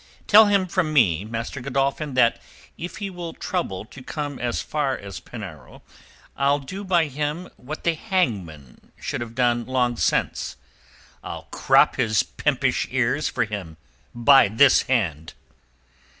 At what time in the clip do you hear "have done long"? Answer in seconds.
9.21-9.97